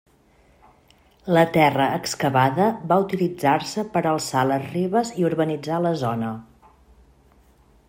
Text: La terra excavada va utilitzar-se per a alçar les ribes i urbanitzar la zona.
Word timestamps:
La 1.37 1.43
terra 1.57 1.85
excavada 1.97 2.69
va 2.93 2.97
utilitzar-se 3.03 3.85
per 3.97 4.03
a 4.05 4.15
alçar 4.15 4.45
les 4.53 4.67
ribes 4.73 5.15
i 5.23 5.29
urbanitzar 5.31 5.81
la 5.89 5.95
zona. 6.07 6.35